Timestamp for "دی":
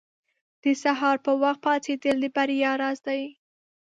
3.07-3.21